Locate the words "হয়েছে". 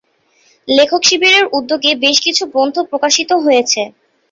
3.43-3.81